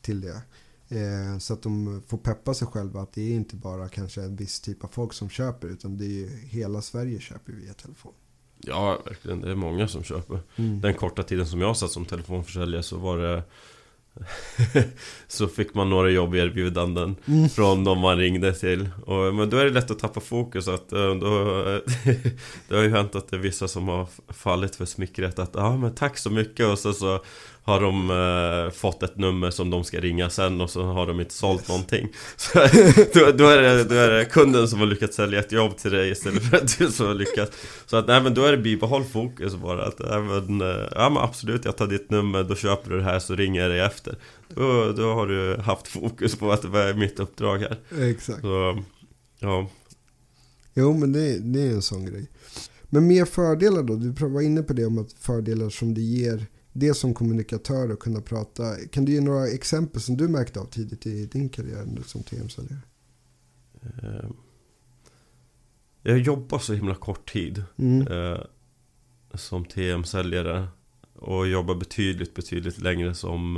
[0.00, 0.42] till det.
[0.92, 4.36] Eh, så att de får peppa sig själva att det är inte bara kanske en
[4.36, 8.12] viss typ av folk som köper utan det är hela Sverige köper via telefon.
[8.58, 9.40] Ja, verkligen.
[9.40, 10.40] Det är många som köper.
[10.56, 10.80] Mm.
[10.80, 13.42] Den korta tiden som jag satt som telefonförsäljare så var det
[15.28, 17.48] så fick man några jobberbjudanden mm.
[17.48, 20.92] från de man ringde till och, Men då är det lätt att tappa fokus att
[20.92, 21.54] eh, då,
[22.68, 25.76] Det har ju hänt att det är vissa som har fallit för smickret att ah,
[25.76, 27.20] men tack så mycket och så, så
[27.64, 31.20] har de eh, fått ett nummer som de ska ringa sen och så har de
[31.20, 31.68] inte sålt yes.
[31.68, 32.08] någonting.
[32.36, 32.58] Så,
[33.14, 35.90] då, då, är det, då är det kunden som har lyckats sälja ett jobb till
[35.90, 37.56] dig istället för att du som har lyckats.
[37.86, 39.84] Så att nej men då är det bibehåll fokus bara.
[39.84, 43.18] Att även, eh, ja men absolut jag tar ditt nummer, då köper du det här
[43.18, 44.14] så ringer jag dig efter.
[44.48, 47.78] Då, då har du haft fokus på att det är mitt uppdrag här.
[48.10, 48.40] Exakt.
[48.40, 48.82] Så,
[49.42, 49.68] Ja.
[50.74, 52.30] Jo men det, det är en sån grej.
[52.90, 53.96] Men mer fördelar då?
[53.96, 57.98] Du var inne på det om att fördelar som det ger det som kommunikatör och
[57.98, 58.76] kunna prata.
[58.90, 62.80] Kan du ge några exempel som du märkte av tidigt i din karriär som TM-säljare?
[63.82, 64.30] Eh,
[66.02, 68.06] jag jobbar så himla kort tid mm.
[68.06, 68.40] Eh,
[69.34, 70.68] som TM-säljare
[71.14, 73.56] och jobbar betydligt, betydligt längre som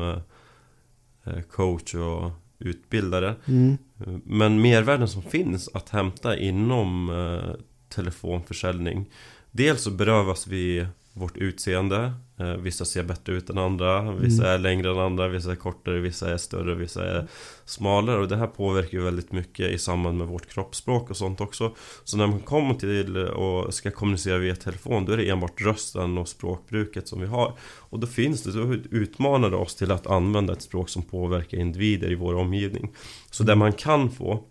[1.24, 3.35] eh, coach och utbildare.
[3.46, 3.79] Mm.
[4.24, 7.11] Men mervärden som finns att hämta inom
[7.88, 9.11] telefonförsäljning
[9.57, 12.12] Dels så berövas vi vårt utseende.
[12.37, 14.12] Eh, Vissa ser bättre ut än andra.
[14.12, 14.55] Vissa mm.
[14.55, 15.29] är längre än andra.
[15.29, 17.27] Vissa är kortare Vissa är större Vissa är
[17.64, 18.20] smalare.
[18.20, 21.74] Och det här påverkar ju väldigt mycket i samband med vårt kroppsspråk och sånt också.
[22.05, 26.18] Så när man kommer till och ska kommunicera via telefon Då är det enbart rösten
[26.18, 27.53] och språkbruket som vi har.
[27.62, 31.59] Och då finns det, då utmanar det oss till att använda ett språk som påverkar
[31.59, 32.90] individer i vår omgivning.
[33.31, 34.44] Så det man kan få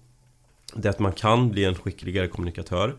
[0.76, 2.96] Det är att man kan bli en skickligare kommunikatör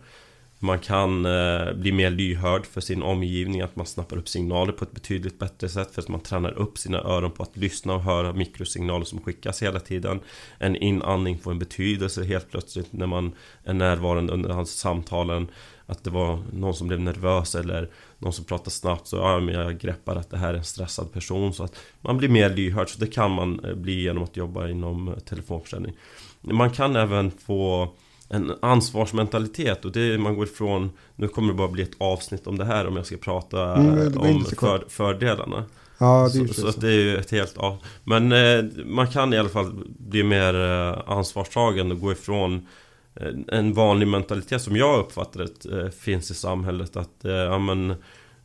[0.64, 4.84] man kan eh, bli mer lyhörd för sin omgivning, att man snappar upp signaler på
[4.84, 8.02] ett betydligt bättre sätt för att man tränar upp sina öron på att lyssna och
[8.02, 10.20] höra mikrosignaler som skickas hela tiden.
[10.58, 13.32] En inandning får en betydelse helt plötsligt när man
[13.64, 15.48] är närvarande under hans samtalen.
[15.86, 19.54] Att det var någon som blev nervös eller någon som pratar snabbt så ja, men
[19.54, 21.54] jag greppar att det här är en stressad person.
[21.54, 24.68] Så att man blir mer lyhörd, så det kan man eh, bli genom att jobba
[24.68, 25.92] inom eh, telefonförsäljning.
[26.40, 27.92] Man kan även få
[28.28, 29.84] en ansvarsmentalitet.
[29.84, 32.86] Och det man går ifrån Nu kommer det bara bli ett avsnitt om det här
[32.86, 35.64] om jag ska prata mm, om för, fördelarna.
[35.98, 36.80] Ja, så, så, så.
[36.80, 37.76] det är ju ett helt av.
[38.04, 42.66] Men eh, man kan i alla fall bli mer eh, ansvarstagande och gå ifrån
[43.14, 46.96] eh, En vanlig mentalitet som jag uppfattar det eh, finns i samhället.
[46.96, 47.94] Att eh, ja men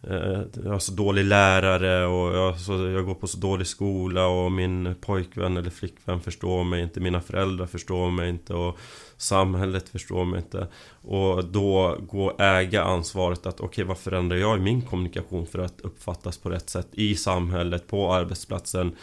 [0.02, 4.28] Eh, jag har så dålig lärare och jag, så, jag går på så dålig skola
[4.28, 7.00] och min pojkvän eller flickvän förstår mig inte.
[7.00, 8.54] Mina föräldrar förstår mig inte.
[8.54, 8.78] Och
[9.20, 10.68] Samhället förstår mig inte
[11.02, 15.46] Och då gå och äga ansvaret att okej okay, vad förändrar jag i min kommunikation
[15.46, 18.96] för att uppfattas på rätt sätt I samhället, på arbetsplatsen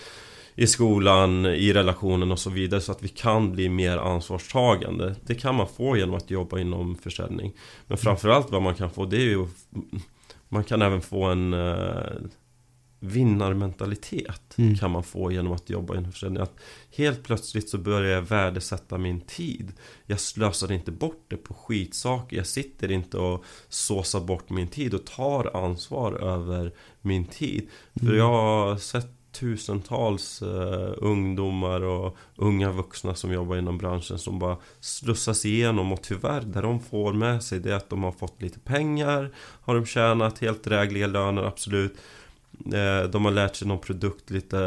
[0.55, 5.15] i skolan, i relationen och så vidare så att vi kan bli mer ansvarstagande.
[5.27, 7.53] Det kan man få genom att jobba inom försäljning.
[7.87, 9.47] Men framförallt vad man kan få det är ju
[10.49, 12.13] man kan även få en eh,
[13.01, 14.77] vinnarmentalitet mm.
[14.77, 16.43] kan man få genom att jobba inom försäljning.
[16.43, 16.57] Att
[16.97, 19.73] helt plötsligt så börjar jag värdesätta min tid.
[20.07, 22.37] Jag slösar inte bort det på skitsaker.
[22.37, 27.69] Jag sitter inte och såsar bort min tid och tar ansvar över min tid.
[28.01, 28.09] Mm.
[28.09, 34.39] För jag har sett tusentals uh, ungdomar och unga vuxna som jobbar inom branschen som
[34.39, 38.13] bara slussas igenom och tyvärr det de får med sig det är att de har
[38.13, 41.97] fått lite pengar Har de tjänat helt drägliga löner, absolut
[43.11, 44.59] De har lärt sig någon produkt lite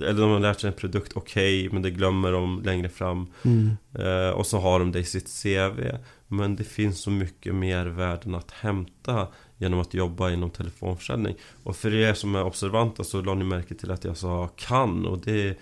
[0.00, 3.26] Eller de har lärt sig en produkt okej okay, men det glömmer de längre fram
[3.44, 3.70] mm.
[3.98, 5.80] uh, Och så har de det i sitt CV
[6.28, 9.26] Men det finns så mycket mer värden att hämta
[9.62, 11.36] genom att jobba inom telefonförsäljning.
[11.62, 15.06] Och för er som är observanta så la ni märke till att jag sa kan
[15.06, 15.58] och det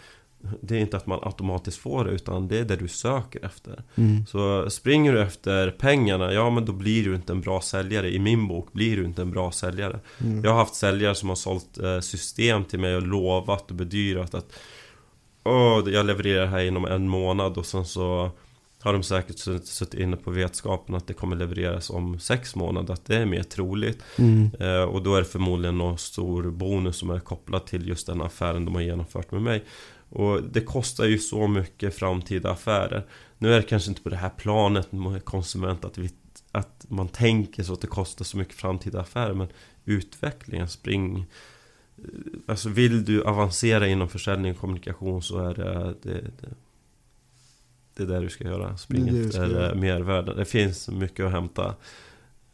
[0.60, 3.82] det är inte att man automatiskt får det utan det är det du söker efter.
[3.94, 4.26] Mm.
[4.26, 8.14] Så springer du efter pengarna, ja men då blir du inte en bra säljare.
[8.14, 10.00] I min bok blir du inte en bra säljare.
[10.20, 10.44] Mm.
[10.44, 14.34] Jag har haft säljare som har sålt eh, system till mig och lovat och bedyrat
[14.34, 14.52] att
[15.44, 18.30] Åh, jag levererar här inom en månad och sen så
[18.82, 23.04] har de säkert suttit inne på vetskapen att det kommer levereras om sex månader, att
[23.04, 24.02] det är mer troligt.
[24.18, 24.50] Mm.
[24.60, 28.22] Eh, och då är det förmodligen någon stor bonus som är kopplad till just den
[28.22, 29.64] affären de har genomfört med mig.
[30.10, 33.06] Och det kostar ju så mycket framtida affärer.
[33.38, 36.10] Nu är det kanske inte på det här planet med konsument att, vi,
[36.52, 39.34] att man tänker så att det kostar så mycket framtida affärer.
[39.34, 39.48] Men
[39.84, 41.26] utvecklingen, spring...
[42.46, 46.48] Alltså vill du avancera inom försäljning och kommunikation så är det, det, det
[47.96, 48.76] det är det du ska göra.
[48.76, 50.36] Spring efter mervärden.
[50.36, 51.74] Det finns mycket att hämta.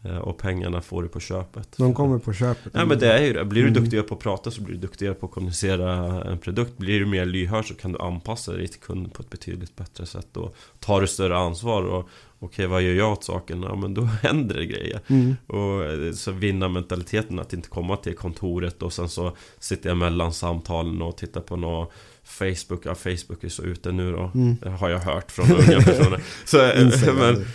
[0.05, 1.69] Eh, och pengarna får du på köpet.
[1.77, 2.73] De kommer på köpet.
[2.75, 3.45] Ja men det är ju det.
[3.45, 3.83] Blir du mm.
[3.83, 6.79] duktigare på att prata så blir du duktigare på att kommunicera en produkt.
[6.79, 10.07] Blir du mer lyhörd så kan du anpassa dig till kunden på ett betydligt bättre
[10.07, 10.37] sätt.
[10.37, 13.63] Och tar du större ansvar och Okej, vad gör jag åt saken?
[13.63, 15.01] Ja, men då händer det grejer.
[15.07, 15.37] Mm.
[15.47, 19.97] Och eh, så vinna mentaliteten att inte komma till kontoret och sen så sitter jag
[19.97, 21.93] mellan samtalen och tittar på något
[22.25, 24.57] Facebook, ja Facebook är så ute nu då mm.
[24.63, 27.47] Det har jag hört från unga personer Så eh, men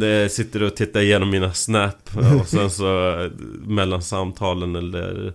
[0.00, 3.30] det sitter och tittar igenom mina snap Och sen så eh,
[3.66, 5.32] mellan samtalen eller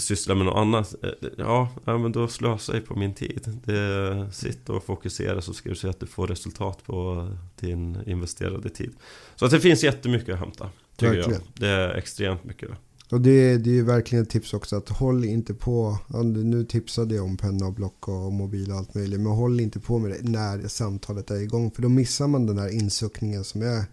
[0.00, 0.94] syssla med något annat.
[1.02, 3.60] Eh, ja, men då slösar jag på min tid.
[3.64, 7.28] Det, sitt och fokusera så ska du se att du får resultat på
[7.60, 8.92] din investerade tid.
[9.36, 10.70] Så att det finns jättemycket att hämta.
[10.96, 11.40] Tycker Verkligen.
[11.54, 11.60] jag.
[11.60, 12.70] Det är extremt mycket.
[13.10, 17.14] Och det, det är ju verkligen ett tips också att håll inte på, nu tipsade
[17.14, 20.10] jag om penna och block och mobil och allt möjligt, men håll inte på med
[20.10, 23.84] det när samtalet är igång för då missar man den här insuckningen som är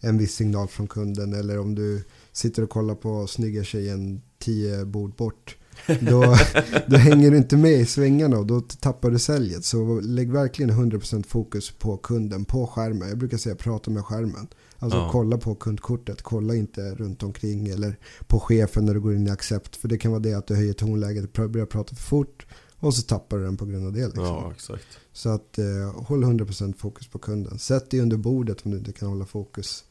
[0.00, 4.84] en viss signal från kunden eller om du sitter och kollar på snygga tjejen tio
[4.84, 5.56] bord bort.
[6.00, 6.36] Då,
[6.86, 9.64] då hänger du inte med i svängarna och då tappar du säljet.
[9.64, 13.08] Så lägg verkligen 100% fokus på kunden, på skärmen.
[13.08, 14.46] Jag brukar säga prata med skärmen.
[14.78, 15.08] Alltså Ja.
[15.12, 19.30] kolla på kundkortet, kolla inte runt omkring eller på chefen när du går in i
[19.30, 19.76] accept.
[19.76, 22.46] För det kan vara det att du höjer tonläget, börjar prata för fort
[22.80, 24.06] och så tappar du den på grund av det.
[24.06, 24.24] Liksom.
[24.24, 24.84] Ja, exakt.
[25.12, 27.58] Så att eh, håll 100% fokus på kunden.
[27.58, 29.84] Sätt dig under bordet om du inte kan hålla fokus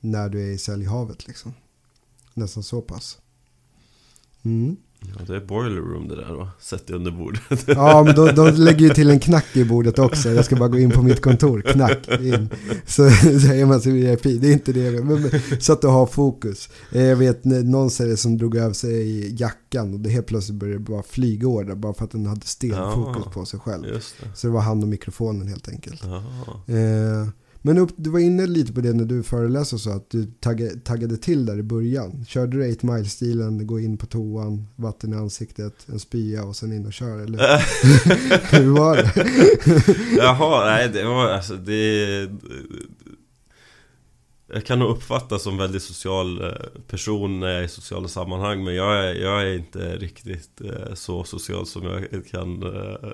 [0.00, 1.26] när du är i säljhavet.
[1.26, 1.52] Liksom.
[2.34, 3.18] Nästan så pass.
[4.44, 4.76] Mm.
[5.18, 6.48] Ja, det är boiler room det där va?
[6.60, 7.42] Sätt dig under bordet.
[7.66, 10.30] Ja, men de, de lägger ju till en knack i bordet också.
[10.30, 12.48] Jag ska bara gå in på mitt kontor, knack in.
[12.86, 15.04] Så säger man sig VIP, det är inte det.
[15.04, 15.30] Men,
[15.60, 16.68] så att du har fokus.
[16.92, 20.78] Eh, Jag vet någon säger som drog över sig jackan och det helt plötsligt började
[20.80, 23.30] bara flyga order bara för att den hade stenfokus Ja.
[23.34, 23.84] på sig själv.
[23.86, 24.28] Just det.
[24.34, 26.02] Så det var han och mikrofonen helt enkelt.
[26.04, 26.16] Ja.
[26.74, 27.28] Eh,
[27.66, 30.80] men upp, du var inne lite på det när du föreläste så att du taggade,
[30.80, 32.24] taggade till där i början.
[32.28, 36.72] Körde du 8 mile-stilen, gå in på toan, vatten i ansiktet, en spya och sen
[36.72, 37.38] in och kör eller
[38.56, 39.12] hur var det?
[40.16, 42.28] Jaha, nej det var alltså det...
[44.46, 46.50] Jag kan nog uppfattas som väldigt social eh,
[46.88, 50.94] person när jag är i sociala sammanhang Men jag är, jag är inte riktigt eh,
[50.94, 53.10] så social som jag kan eh,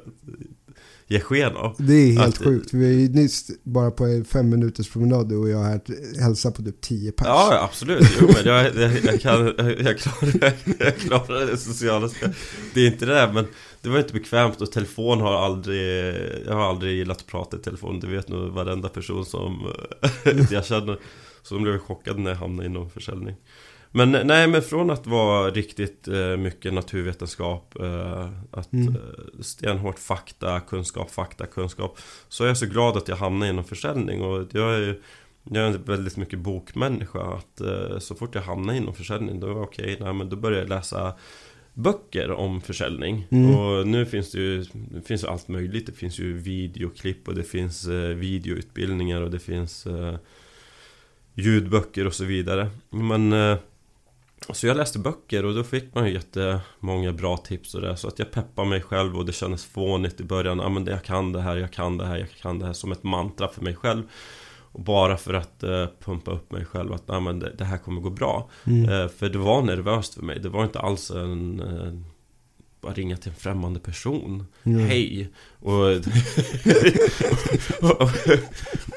[1.10, 2.74] ge sken av Det är helt Att- sjukt.
[2.74, 5.80] Vi är ju nyss bara på en fem minuters promenad du och jag här
[6.20, 7.26] hälsar på typ 10 pers.
[7.26, 8.08] Ja, ja, absolut.
[8.20, 9.44] Jo, men jag, jag, jag kan...
[9.84, 12.10] Jag klarar, jag klarar det sociala.
[12.74, 13.46] Det är inte det där, men
[13.82, 16.16] det var inte bekvämt och telefon har aldrig...
[16.46, 18.00] Jag har aldrig gillat att prata i telefon.
[18.00, 19.66] Det vet nog varenda person som
[20.50, 20.98] jag känner.
[21.42, 23.36] Så de blev chockade när jag hamnade inom försäljning.
[23.92, 28.88] Men nej, men från att vara riktigt eh, mycket naturvetenskap, eh, att Mm.
[28.94, 31.98] eh, stenhårt fakta, kunskap, fakta, kunskap.
[32.29, 35.00] Så är jag så glad att jag hamnade inom försäljning och jag är ju
[35.44, 37.20] jag är en väldigt mycket bokmänniska.
[37.20, 40.62] Att, eh, så fort jag hamnade inom försäljning, då var okej, nej, men då började
[40.62, 41.14] jag läsa
[41.74, 43.26] böcker om försäljning.
[43.31, 43.55] Mm.
[43.57, 45.87] Och nu finns det ju det finns allt möjligt.
[45.87, 49.87] Det finns ju videoklipp och det finns eh, videoutbildningar och det finns
[51.35, 52.70] ljudböcker och så vidare.
[52.90, 53.33] Men
[54.53, 57.96] så jag läste böcker och då fick man ju jättemånga bra tips och det.
[57.96, 60.59] Så att jag peppade mig själv och det kändes fånigt i början.
[60.59, 62.72] Ja men det- jag kan det här, jag kan det här, jag kan det här.
[62.72, 64.03] Som ett mantra för mig själv.
[64.72, 67.79] Och bara för att eh, pumpa upp mig själv att nej, men det, det här
[67.79, 68.48] kommer gå bra.
[68.66, 68.88] Mm.
[68.88, 70.40] Eh, för det var nervöst för mig.
[70.40, 71.61] Det var inte alls en...
[71.61, 71.92] Eh,
[72.80, 74.46] bara ringa till en främmande person.
[74.64, 74.86] Mm.
[74.86, 75.28] Hej!
[75.58, 75.86] Och,
[77.80, 78.10] och,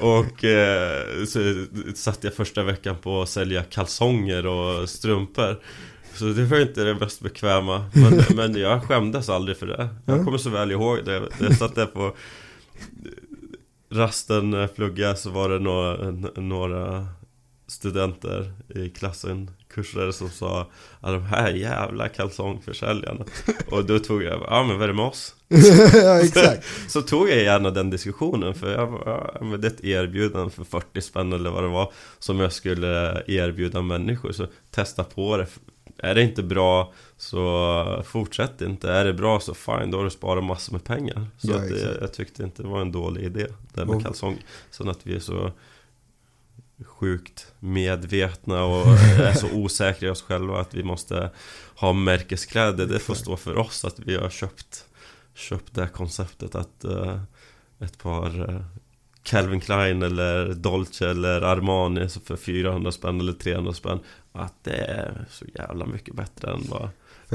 [0.00, 5.60] och eh, så satt jag första veckan på att sälja kalsonger och strumpor.
[6.14, 7.90] Så det var inte det mest bekväma.
[7.94, 9.88] Men, men jag skämdes aldrig för det.
[10.06, 10.24] Jag Ja.
[10.24, 11.22] kommer så väl ihåg det.
[11.40, 12.16] Jag satt där på
[13.90, 17.06] rasten när jag pluggade så var det några, några
[17.88, 20.60] studenter i klassen, kursare som sa
[21.00, 23.24] att de här jävla kalsongförsäljarna.
[23.70, 25.34] Och då tog jag, ja men vad är det med oss?
[25.94, 26.66] ja, exakt.
[26.90, 30.64] Så tog jag gärna den diskussionen för jag, ja, men det är ett erbjudande för
[30.64, 35.46] 40 spänn eller vad det var Som jag skulle erbjuda människor så testa på det
[35.98, 40.10] Är det inte bra så fortsätt inte Är det bra så fine, då har du
[40.10, 41.96] sparat massor med pengar Så Ja, att det, exakt.
[42.00, 44.36] jag tyckte inte det var en dålig idé Det med Och- kalsong
[44.70, 45.50] Sen att vi är så
[46.84, 48.86] sjukt medvetna och
[49.18, 51.30] är så osäkra i oss själva att vi måste
[51.76, 52.86] ha märkeskläder.
[52.86, 54.86] Det får stå för oss att vi har köpt
[55.34, 57.20] Köpt det här konceptet att eh,
[57.80, 58.60] ett par eh,
[59.22, 64.00] Calvin Klein eller Dolce eller Armani för 400 spänn eller 300 spänn.
[64.32, 66.88] Att det är så jävla mycket bättre än vad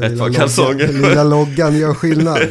[0.03, 0.87] Ett par loggan- kalsonger.
[0.93, 2.37] Lilla loggan gör skillnad.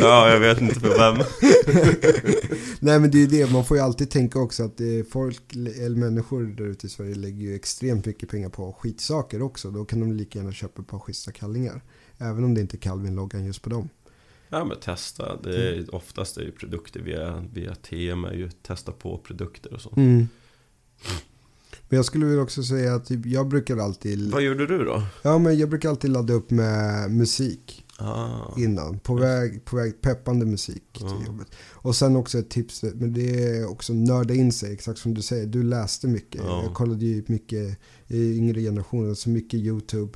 [0.00, 1.26] Ja, jag vet inte för vem
[2.80, 5.96] Nej men det är ju det, man får ju alltid tänka också att folk, eller
[5.96, 9.70] människor där ute i Sverige lägger ju extremt mycket pengar på skitsaker också.
[9.70, 11.82] Då kan de lika gärna köpa ett par schyssta kallingar.
[12.18, 13.88] Även om det inte är Calvin-loggan just på dem.
[14.48, 19.18] Ja men testa, det är, oftast är ju produkter via, via är ju testa på
[19.18, 20.28] produkter och sånt Mm.
[21.88, 25.02] Men jag skulle väl också säga att typ, jag brukar alltid, Vad gjorde du då?
[25.22, 28.98] ja men jag brukar alltid ladda upp med musik Ah, innan.
[28.98, 31.46] På väg, på väg peppande musik till jobbet.
[31.72, 35.22] Och sen också ett tips, men det är också nörda in sig, exakt som du
[35.22, 35.46] säger.
[35.46, 36.40] Du läste mycket.
[36.44, 36.62] Ja.
[36.62, 40.12] Jag kollade ju mycket i yngre generationer, så mycket YouTube.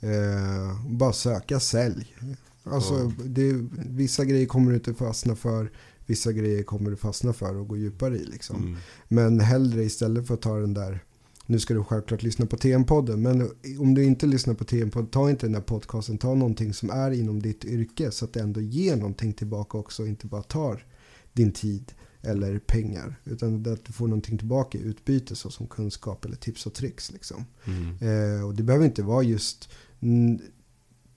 [0.00, 2.16] Eh, bara söka sälj.
[2.62, 3.52] Alltså, det,
[3.88, 5.70] vissa grejer kommer du inte fastna för.
[6.06, 8.24] Vissa grejer kommer du fastna för och gå djupare i.
[8.24, 8.56] Liksom.
[8.56, 8.76] Mm.
[9.08, 11.04] Men hellre istället för att ta den där,
[11.46, 15.30] nu ska du självklart lyssna på TM-podden, men om du inte lyssnar på TM-podden, ta
[15.30, 18.60] inte den här podcasten, ta någonting som är inom ditt yrke så att det ändå
[18.60, 20.86] ger någonting tillbaka också och inte bara tar
[21.32, 21.92] din tid
[22.22, 23.20] eller pengar.
[23.24, 27.12] Utan att du får någonting tillbaka i utbyte såsom kunskap eller tips och tricks.
[27.12, 27.44] Liksom.
[27.64, 28.38] Mm.
[28.38, 29.68] Eh, och det behöver inte vara just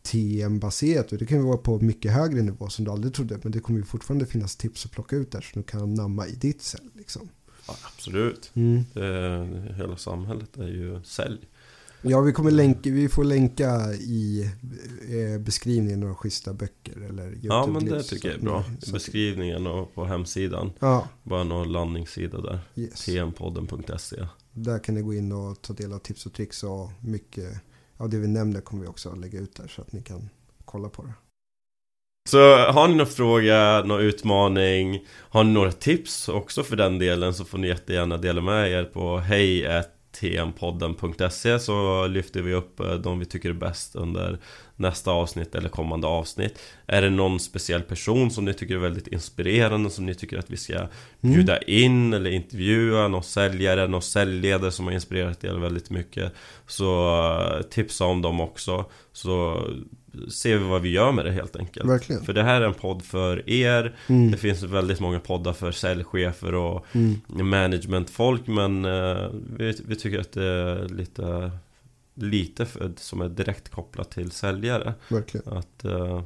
[0.04, 1.10] TM-baserat.
[1.10, 3.40] Det kan ju vara på mycket högre nivå som du aldrig trodde.
[3.44, 6.28] Men det kommer ju fortfarande finnas tips att plocka ut där som du kan namna
[6.28, 6.90] i ditt cell.
[6.94, 7.30] Liksom.
[7.68, 8.52] Ja, absolut.
[8.54, 8.84] Mm.
[8.94, 11.38] Det, hela samhället är ju sälj.
[12.02, 14.52] Ja, vi, kommer länka, vi får länka i
[15.10, 18.64] eh, beskrivningen några schyssta böcker eller Ja, men det tycker jag är bra.
[18.80, 20.72] så- Beskrivningen och på hemsidan.
[20.80, 22.60] Ja, Bara någon landningssida där.
[22.76, 23.06] yes.
[23.06, 27.62] tmpodden.se Där kan ni gå in och ta del av tips och tricks och mycket
[27.98, 30.30] av det vi nämner kommer vi också lägga ut där så att ni kan
[30.66, 31.14] kolla på det.
[32.28, 35.00] Så har ni någon fråga, någon utmaning,
[35.30, 38.84] har ni några tips också för den delen så får ni jättegärna dela med er
[38.84, 44.38] på hej.tmpodden.se så lyfter vi upp eh, de vi tycker är bäst under
[44.76, 46.60] nästa avsnitt eller kommande avsnitt.
[46.88, 50.50] Är det någon speciell person som ni tycker är väldigt inspirerande som ni tycker att
[50.50, 50.88] vi ska
[51.22, 56.34] bjuda in eller intervjua någon säljare, någon säljledare som har inspirerat er väldigt mycket
[56.68, 57.18] Så
[57.58, 59.68] eh, tipsa om dem också Så
[60.32, 62.24] ser vi vad vi gör med det helt enkelt Verkligen.
[62.26, 64.32] För det här är en podd för er Mm.
[64.32, 67.50] Det finns väldigt många poddar för säljchefer och Mm.
[67.50, 71.52] managementfolk Men eh, vi, vi tycker att det är lite
[72.20, 75.54] Lite för, som är direkt kopplat till säljare Verkligen.
[75.54, 76.24] Att eh,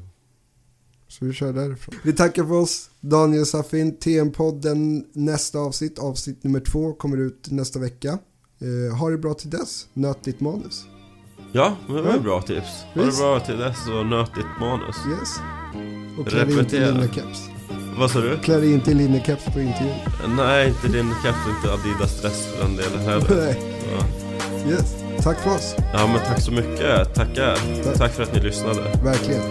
[1.08, 1.96] Så vi kör därifrån.
[2.04, 2.90] Vi tackar för oss.
[3.00, 5.06] Daniel Safin, TM-podden.
[5.14, 8.20] Nästa avsnitt, avsnitt nummer två, kommer ut nästa vecka.
[8.62, 9.88] Eh, ha det bra till dess.
[9.94, 10.86] Nöt ditt manus.
[11.52, 12.16] Ja, men det var Ja.
[12.16, 15.40] ju bra tips Ha det bra till dess och nöt ditt manus Yes.
[16.20, 17.40] Och klä dig inte i linnekeps.
[17.98, 18.38] Vad sa du?
[18.38, 19.96] Klä dig inte i linnekeps på intervjun.
[20.38, 23.36] Nej, inte din katt, inte Adidas stress för den delen heller.
[23.46, 23.62] Nej.
[23.98, 24.70] Ja.
[24.72, 24.96] Yes.
[25.24, 25.76] Tack för oss.
[25.94, 27.14] ja, men tack så mycket.
[27.16, 27.56] Tackar.
[27.84, 27.98] Tack.
[27.98, 28.82] Tack för att ni lyssnade.
[29.04, 29.42] Verkligen.